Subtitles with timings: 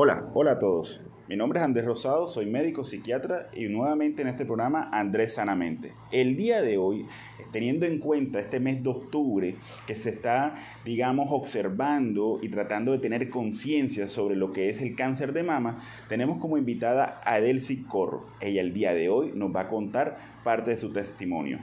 [0.00, 1.00] Hola, hola a todos.
[1.26, 5.92] Mi nombre es Andrés Rosado, soy médico psiquiatra y nuevamente en este programa Andrés Sanamente.
[6.12, 7.06] El día de hoy,
[7.50, 9.56] teniendo en cuenta este mes de octubre
[9.88, 14.94] que se está, digamos, observando y tratando de tener conciencia sobre lo que es el
[14.94, 18.24] cáncer de mama, tenemos como invitada a Delcy Corro.
[18.40, 21.58] Ella el día de hoy nos va a contar parte de su testimonio.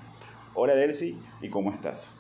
[0.56, 2.12] Hola Delcy, ¿y cómo estás?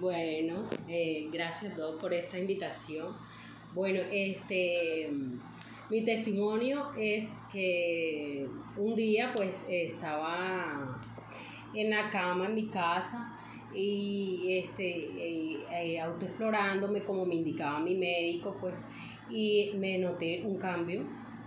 [0.00, 3.14] Bueno, eh, gracias a todos por esta invitación.
[3.74, 5.10] Bueno, este
[5.90, 11.00] mi testimonio es que un día pues estaba
[11.74, 13.36] en la cama en mi casa
[13.74, 18.74] y este autoexplorándome como me indicaba mi médico pues
[19.28, 21.02] y me noté un cambio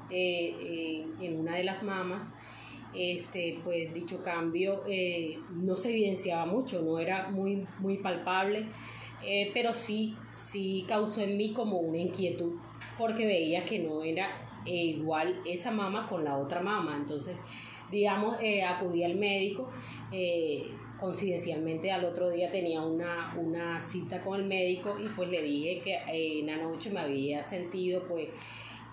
[0.10, 2.30] eh, en una de las mamas.
[2.94, 8.66] Este pues dicho cambio eh, no se evidenciaba mucho no era muy muy palpable
[9.24, 12.54] eh, pero sí sí causó en mí como una inquietud
[12.98, 14.30] porque veía que no era
[14.66, 16.96] eh, igual esa mama con la otra mama.
[16.96, 17.36] Entonces,
[17.92, 19.70] digamos, eh, acudí al médico.
[20.12, 25.44] Eh, coincidencialmente al otro día tenía una, una cita con el médico y pues le
[25.44, 28.30] dije que en la noche me había sentido pues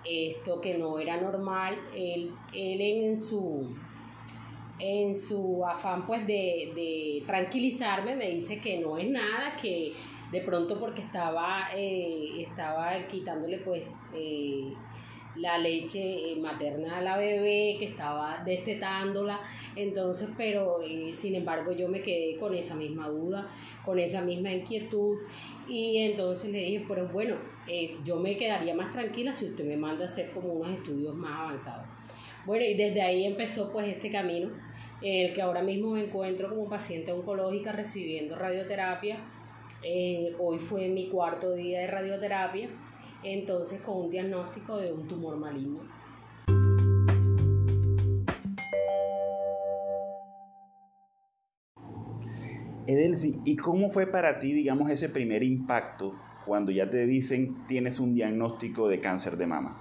[0.05, 1.79] esto que no era normal.
[1.95, 3.75] Él, él en su
[4.79, 9.93] en su afán pues de, de, tranquilizarme me dice que no es nada, que
[10.31, 14.73] de pronto porque estaba, eh, estaba quitándole pues eh,
[15.37, 19.41] la leche eh, materna a la bebé, que estaba destetándola,
[19.75, 20.81] entonces, pero
[21.13, 23.51] sin embargo yo me quedé con esa misma duda,
[23.85, 25.19] con esa misma inquietud
[25.69, 27.37] y entonces le dije, pero bueno,
[28.05, 31.41] yo me quedaría más tranquila si usted me manda a hacer como unos estudios más
[31.41, 31.87] avanzados.
[32.47, 34.51] Bueno, y desde ahí empezó pues este camino
[35.03, 39.19] el que ahora mismo me encuentro como paciente oncológica recibiendo radioterapia
[39.85, 42.69] eh, hoy fue mi cuarto día de radioterapia,
[43.23, 45.81] entonces con un diagnóstico de un tumor maligno.
[52.87, 56.15] Edelsi, ¿y cómo fue para ti, digamos, ese primer impacto
[56.47, 59.81] cuando ya te dicen tienes un diagnóstico de cáncer de mama?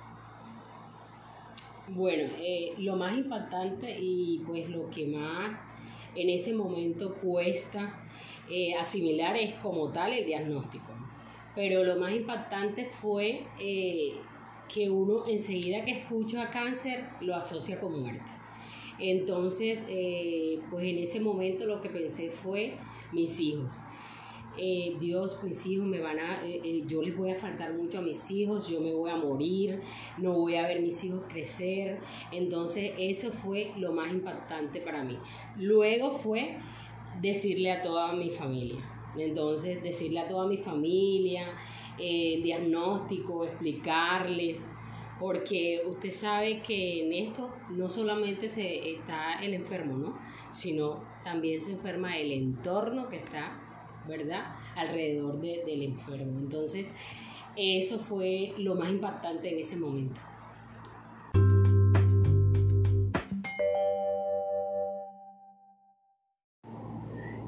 [1.89, 5.61] Bueno, eh, lo más impactante y pues lo que más
[6.15, 8.03] en ese momento cuesta
[8.49, 10.91] eh, asimilar es como tal el diagnóstico.
[11.55, 14.13] Pero lo más impactante fue eh,
[14.73, 18.31] que uno enseguida que escucha cáncer lo asocia con muerte.
[18.99, 22.73] Entonces, eh, pues en ese momento lo que pensé fue
[23.11, 23.73] mis hijos.
[24.55, 26.41] Dios, mis hijos me van a,
[26.87, 29.81] yo les voy a faltar mucho a mis hijos, yo me voy a morir,
[30.17, 31.99] no voy a ver mis hijos crecer.
[32.31, 35.17] Entonces, eso fue lo más impactante para mí.
[35.57, 36.57] Luego fue
[37.21, 38.81] decirle a toda mi familia.
[39.17, 41.53] Entonces, decirle a toda mi familia,
[41.97, 44.69] el eh, diagnóstico, explicarles,
[45.19, 50.17] porque usted sabe que en esto no solamente se está el enfermo, ¿no?
[50.51, 53.61] Sino también se enferma el entorno que está,
[54.07, 54.55] ¿verdad?
[54.75, 56.39] Alrededor del enfermo.
[56.39, 56.87] Entonces,
[57.55, 60.21] eso fue lo más impactante en ese momento.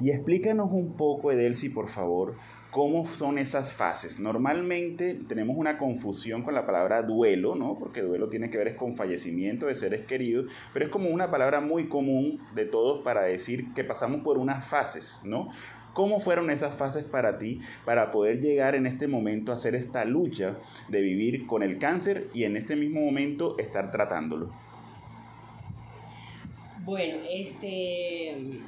[0.00, 2.36] Y explícanos un poco, Edelsi, por favor,
[2.70, 4.20] cómo son esas fases.
[4.20, 7.78] Normalmente tenemos una confusión con la palabra duelo, ¿no?
[7.78, 11.60] Porque duelo tiene que ver con fallecimiento de seres queridos, pero es como una palabra
[11.60, 15.48] muy común de todos para decir que pasamos por unas fases, ¿no?
[15.96, 20.04] ¿Cómo fueron esas fases para ti para poder llegar en este momento a hacer esta
[20.04, 20.58] lucha
[20.90, 24.52] de vivir con el cáncer y en este mismo momento estar tratándolo?
[26.84, 28.60] Bueno, este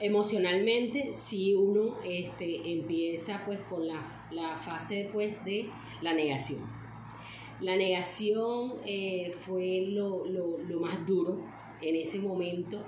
[0.00, 5.68] emocionalmente si uno este, empieza pues con la, fase pues, de
[6.00, 6.60] la negación.
[7.60, 10.24] La negación eh, fue lo,
[10.80, 11.38] más duro
[11.82, 12.82] en ese momento.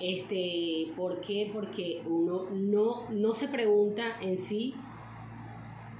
[0.00, 1.50] Este, ¿Por qué?
[1.52, 4.74] Porque uno no, no se pregunta en sí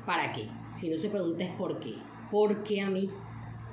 [0.05, 0.49] para qué,
[0.79, 1.95] sino se pregunta es por qué.
[2.31, 3.11] ¿Por qué a mí?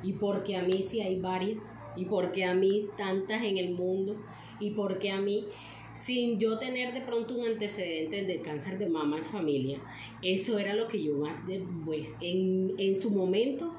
[0.04, 1.74] ¿Y por qué a mí si hay varias?
[1.96, 4.16] ¿Y por qué a mí tantas en el mundo?
[4.60, 5.48] ¿Y por qué a mí?
[5.94, 9.80] sin yo tener de pronto un antecedente de cáncer de mama en familia,
[10.22, 11.36] eso era lo que yo más,
[11.86, 13.74] pues, en, en su momento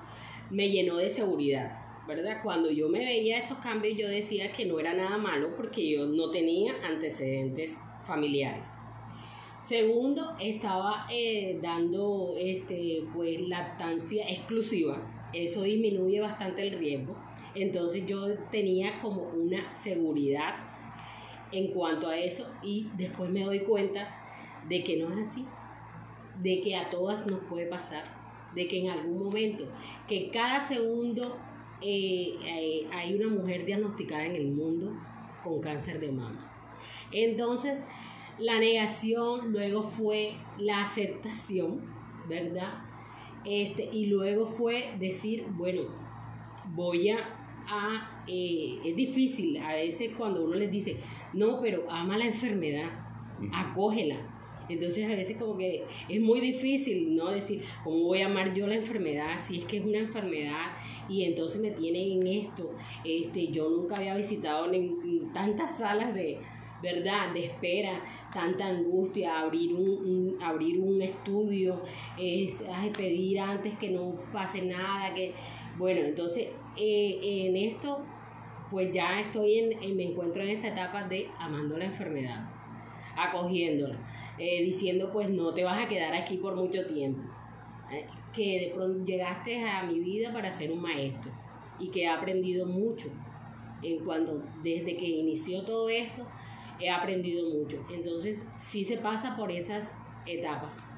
[0.51, 1.82] me llenó de seguridad.
[2.07, 2.41] ¿Verdad?
[2.43, 6.07] Cuando yo me veía esos cambios, yo decía que no era nada malo porque yo
[6.07, 8.71] no tenía antecedentes familiares.
[9.59, 15.01] Segundo, estaba eh, dando este, pues, lactancia exclusiva.
[15.33, 17.17] Eso disminuye bastante el riesgo.
[17.55, 20.55] Entonces yo tenía como una seguridad
[21.53, 24.19] en cuanto a eso y después me doy cuenta
[24.69, 25.47] de que no es así,
[26.43, 28.05] de que a todas nos puede pasar,
[28.55, 29.67] de que en algún momento,
[30.09, 31.37] que cada segundo
[31.83, 34.93] eh, eh, hay una mujer diagnosticada en el mundo
[35.43, 36.49] con cáncer de mama.
[37.11, 37.81] Entonces,
[38.39, 41.83] la negación, luego fue la aceptación,
[42.29, 42.85] ¿verdad?
[43.45, 45.83] Este, y luego fue decir, bueno,
[46.75, 50.99] voy a, eh, es difícil a veces cuando uno les dice,
[51.33, 52.91] no, pero ama la enfermedad,
[53.53, 54.17] acógela.
[54.73, 57.31] Entonces a veces como que es muy difícil, ¿no?
[57.31, 60.73] Decir, ¿cómo voy a amar yo la enfermedad si es que es una enfermedad
[61.09, 62.71] y entonces me tiene en esto?
[63.05, 64.71] Este, yo nunca había visitado
[65.33, 66.39] tantas salas de,
[66.83, 67.33] ¿verdad?
[67.33, 68.03] De espera,
[68.33, 71.83] tanta angustia, abrir un, abrir un estudio,
[72.19, 72.63] es,
[72.97, 75.33] pedir antes que no pase nada, que
[75.79, 78.05] bueno, entonces eh, en esto
[78.73, 82.51] pues ya estoy en, me encuentro en esta etapa de amando la enfermedad,
[83.15, 83.99] acogiéndola,
[84.43, 87.23] eh, diciendo pues no te vas a quedar aquí por mucho tiempo,
[87.93, 91.31] eh, que de pronto llegaste a mi vida para ser un maestro
[91.79, 93.09] y que he aprendido mucho
[93.83, 96.27] en cuando desde que inició todo esto
[96.81, 97.85] he aprendido mucho.
[97.93, 99.93] Entonces, sí se pasa por esas
[100.27, 100.93] etapas.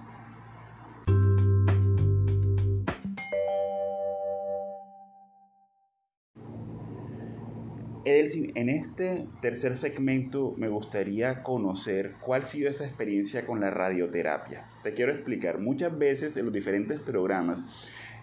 [8.06, 13.70] Edelsin, en este tercer segmento me gustaría conocer cuál ha sido esa experiencia con la
[13.70, 14.66] radioterapia.
[14.82, 17.60] Te quiero explicar, muchas veces en los diferentes programas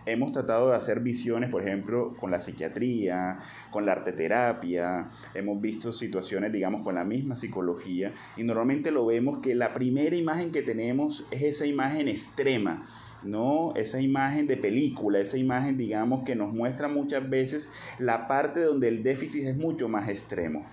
[0.06, 3.40] hemos tratado de hacer visiones, por ejemplo, con la psiquiatría,
[3.72, 9.40] con la arteterapia, hemos visto situaciones, digamos, con la misma psicología, y normalmente lo vemos
[9.40, 12.88] que la primera imagen que tenemos es esa imagen extrema,
[13.24, 13.74] ¿no?
[13.76, 17.70] Esa imagen de película, esa imagen, digamos, que nos muestra muchas veces
[18.00, 20.66] la parte donde el déficit es mucho más extremo.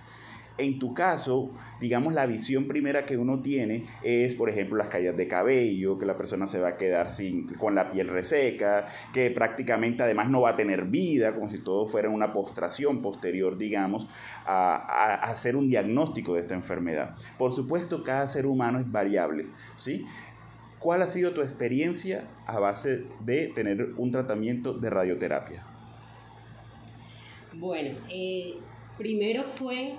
[0.59, 5.15] En tu caso, digamos, la visión primera que uno tiene es, por ejemplo, las caídas
[5.15, 9.31] de cabello, que la persona se va a quedar sin, con la piel reseca, que
[9.31, 14.09] prácticamente además no va a tener vida, como si todo fuera una postración posterior, digamos,
[14.45, 17.15] a, hacer un diagnóstico de esta enfermedad.
[17.37, 19.45] Por supuesto, cada ser humano es variable,
[19.77, 20.05] ¿sí?
[20.79, 25.65] ¿Cuál ha sido tu experiencia a base de tener un tratamiento de radioterapia?
[27.53, 28.55] Bueno, eh,
[28.97, 29.95] primero fue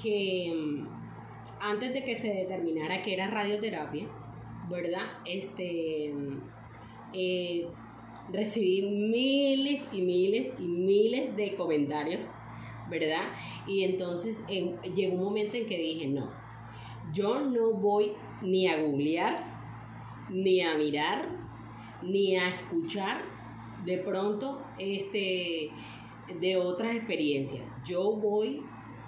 [0.00, 0.86] que mm,
[1.60, 4.06] antes de que se determinara que era radioterapia,
[4.68, 5.06] ¿verdad?
[5.26, 6.38] Este, mm,
[7.12, 7.66] eh,
[8.32, 12.24] recibí miles y miles y miles de comentarios,
[12.88, 13.32] ¿verdad?
[13.66, 16.30] Y entonces llegó un momento en que dije, no,
[17.12, 18.12] yo no voy
[18.42, 19.49] ni a googlear,
[20.30, 21.28] ni a mirar,
[22.02, 23.22] ni a escuchar
[23.84, 25.70] de pronto este,
[26.40, 27.64] de otras experiencias.
[27.84, 28.62] Yo voy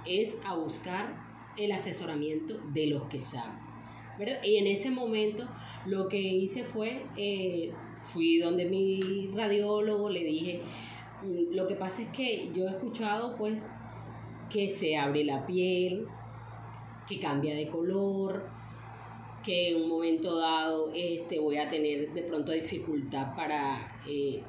[0.06, 1.14] es a buscar
[1.56, 3.62] el asesoramiento de los que saben.
[4.44, 5.48] Y en ese momento
[5.86, 7.72] lo que hice fue, eh,
[8.02, 10.60] fui donde mi radiólogo, le dije,
[11.22, 13.66] mm, lo que pasa es que yo he escuchado pues
[14.50, 16.06] que se abre la piel,
[17.08, 18.48] que cambia de color,
[19.44, 24.42] que en un momento dado este, voy a tener de pronto dificultad para eh,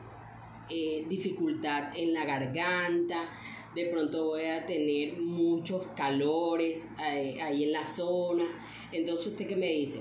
[0.69, 3.30] eh, dificultad en la garganta,
[3.75, 8.45] de pronto voy a tener muchos calores eh, ahí, en la zona.
[8.92, 10.00] Entonces, ¿usted qué me dice?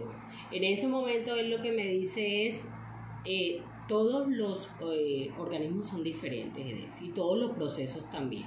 [0.50, 2.62] en ese momento él lo que me dice es,
[3.24, 4.68] eh, todos los
[5.38, 8.44] organismos son diferentes y todos los procesos también.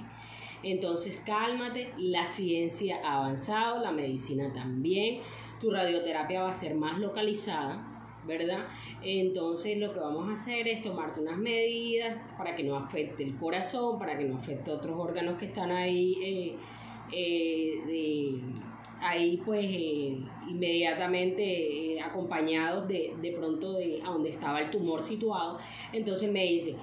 [0.62, 5.20] Entonces, cálmate, la ciencia ha avanzado, la medicina también,
[5.60, 7.96] tu radioterapia va a ser más localizada
[8.26, 8.66] ¿verdad?
[9.02, 13.36] Entonces lo que vamos a hacer es tomarte unas medidas para que no afecte el
[13.36, 16.56] corazón, para que no afecte otros órganos que están ahí, eh,
[17.12, 18.40] eh,
[19.00, 25.58] ahí pues eh, inmediatamente acompañados de, de pronto de a donde estaba el tumor situado.
[25.92, 26.74] Entonces me dice,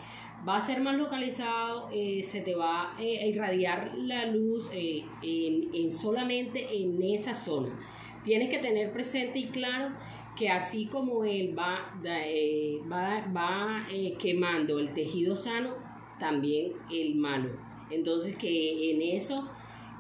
[0.48, 6.68] va a ser más localizado, se te va a irradiar la luz en, en solamente
[6.74, 7.78] en esa zona.
[8.24, 9.90] Tienes que tener presente y claro
[10.38, 15.76] que así como él va, eh, va, eh, quemando el tejido sano,
[16.20, 17.52] también el malo.
[17.92, 19.50] Entonces que en eso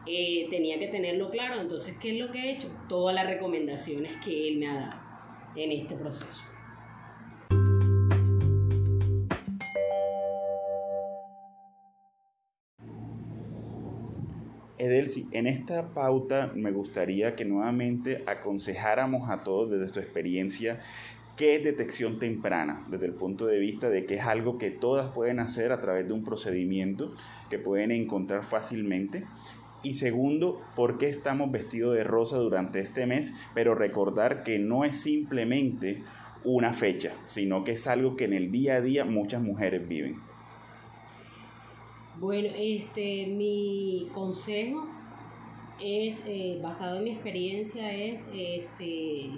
[0.06, 1.62] eh, tenía que tenerlo claro.
[1.62, 2.70] Entonces, ¿qué es lo que he hecho?
[2.89, 5.01] Todas las recomendaciones que él me ha dado
[5.56, 6.53] en este proceso.
[14.84, 20.82] Edelsi, en esta pauta me gustaría que nuevamente aconsejáramos a todos desde tu experiencia
[21.38, 25.12] qué es detección temprana, desde el punto de vista de que es algo que todas
[25.13, 27.16] pueden hacer a través de un procedimiento
[27.50, 29.24] que pueden encontrar fácilmente.
[29.84, 34.84] Y segundo, por qué estamos vestidos de rosa durante este mes, pero recordar que no
[34.84, 36.04] es simplemente
[36.44, 40.33] una fecha, sino que es algo que en el día a día muchas mujeres viven.
[42.17, 44.88] Bueno, este, mi consejo
[45.82, 49.32] es, eh, basado en mi experiencia, es este,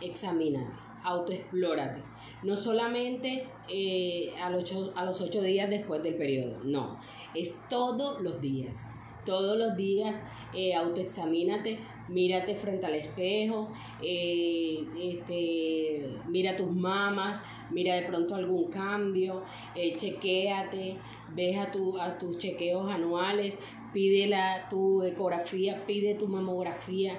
[0.00, 0.70] examínate,
[1.02, 2.02] autoexplórate.
[2.44, 7.00] No solamente eh, a, los ocho, a los ocho días después del periodo, no,
[7.34, 8.86] es todos los días.
[9.24, 10.14] Todos los días
[10.54, 13.68] eh, autoexamínate, mírate frente al espejo,
[14.02, 19.42] eh, este, mira tus mamas, mira de pronto algún cambio,
[19.74, 20.96] eh, chequéate,
[21.34, 23.58] ves a, tu, a tus chequeos anuales,
[23.92, 27.14] pídela tu ecografía, pide tu mamografía,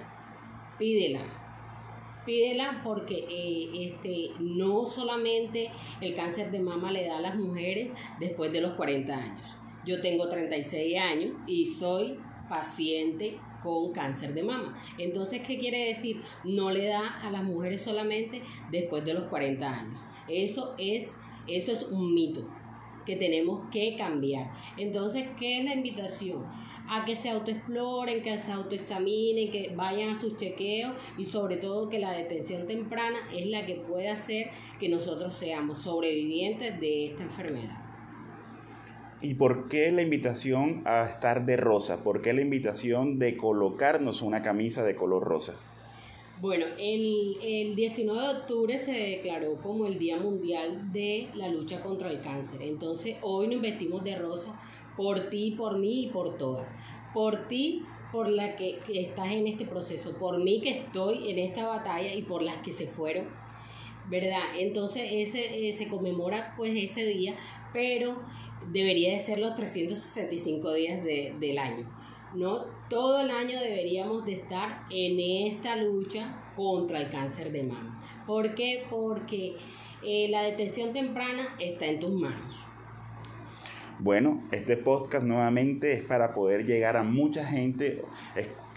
[0.77, 1.21] pídela.
[2.25, 7.91] Pídela porque eh, este, no solamente el cáncer de mama le da a las mujeres
[8.19, 9.55] después de los 40 años.
[9.85, 14.77] Yo tengo 36 años y soy paciente con cáncer de mama.
[14.97, 16.21] Entonces, ¿qué quiere decir?
[16.43, 19.99] No le da a las mujeres solamente después de los 40 años.
[20.27, 21.09] Eso es,
[21.47, 22.47] eso es un mito
[23.07, 24.51] que tenemos que cambiar.
[24.75, 26.45] Entonces, ¿qué es la invitación?
[26.89, 31.89] A que se autoexploren, que se autoexaminen, que vayan a sus chequeos y sobre todo
[31.89, 37.23] que la detención temprana es la que puede hacer que nosotros seamos sobrevivientes de esta
[37.23, 37.86] enfermedad.
[39.21, 42.03] ¿Y por qué la invitación a estar de rosa?
[42.03, 45.55] ¿Por qué la invitación de colocarnos una camisa de color rosa?
[46.39, 51.81] Bueno, el, el 19 de octubre se declaró como el Día Mundial de la Lucha
[51.81, 52.61] contra el Cáncer.
[52.61, 54.59] Entonces, hoy nos vestimos de rosa
[54.95, 56.71] por ti, por mí y por todas.
[57.11, 60.15] Por ti, por la que, que estás en este proceso.
[60.19, 63.25] Por mí que estoy en esta batalla y por las que se fueron.
[64.09, 64.43] ¿Verdad?
[64.57, 67.35] Entonces, ese, eh, se conmemora pues ese día,
[67.77, 68.15] pero
[68.71, 71.85] debería de ser los 365 días de, del año.
[72.33, 72.65] ¿no?
[72.89, 78.03] Todo el año deberíamos de estar en esta lucha contra el cáncer de mama.
[78.25, 78.87] ¿Por qué?
[78.89, 79.57] Porque
[80.03, 82.57] eh, la detención temprana está en tus manos.
[83.99, 88.03] Bueno, este podcast nuevamente es para poder llegar a mucha gente,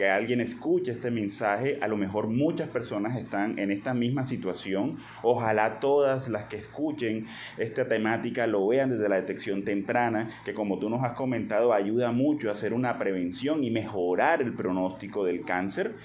[0.00, 1.76] que alguien escuche este mensaje.
[1.82, 4.96] A lo mejor muchas personas están en esta misma situación.
[5.22, 7.26] Ojalá todas las que escuchen
[7.58, 12.12] esta temática lo vean desde la detección temprana, que como tú nos has comentado ayuda
[12.12, 15.96] mucho a hacer una prevención y mejorar el pronóstico del cáncer.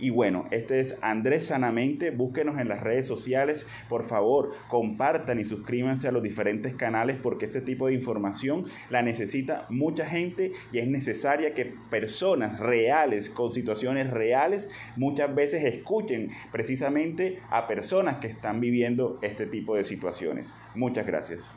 [0.00, 2.10] Y bueno, este es Andrés Sanamente.
[2.10, 3.66] Búsquenos en las redes sociales.
[3.88, 9.02] Por favor, compartan y suscríbanse a los diferentes canales porque este tipo de información la
[9.02, 16.30] necesita mucha gente y es necesaria que personas reales, con situaciones reales, muchas veces escuchen
[16.50, 20.54] precisamente a personas que están viviendo este tipo de situaciones.
[20.74, 21.54] Muchas gracias.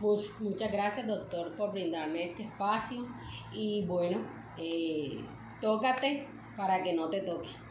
[0.00, 3.06] Muchas gracias, doctor, por brindarme este espacio.
[3.52, 4.18] Y bueno,
[4.58, 5.24] eh,
[5.62, 7.63] tócate para que no te toque.